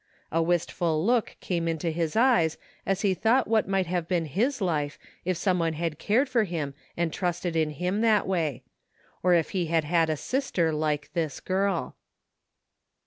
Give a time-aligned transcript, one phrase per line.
[0.31, 2.57] A wistful look came into his eyes
[2.87, 5.75] as he thought what might have been his life if 73 THE FINDING OF JASPER
[5.75, 8.63] HOLT someone had cared for him and trusted in him that way;
[9.21, 11.95] or if he had had a sister like this girl.